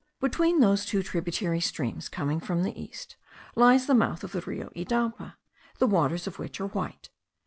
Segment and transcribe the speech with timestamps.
[0.19, 3.17] Between those two tributary streams coming from the east,
[3.53, 5.35] lies the mouth of the Rio Idapa,
[5.77, 7.09] the waters of which are white.